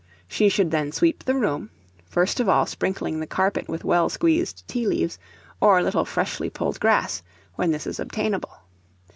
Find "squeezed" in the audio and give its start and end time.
4.09-4.67